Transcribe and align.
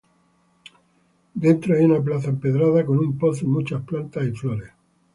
Dentro 1.35 1.75
hay 1.75 1.85
una 1.85 2.01
plaza 2.01 2.29
empedrada 2.29 2.83
con 2.83 2.97
un 2.97 3.19
pozo 3.19 3.45
y 3.45 3.49
muchas 3.49 3.83
plantas 3.83 4.23
y 4.25 4.31
flores. 4.31 4.71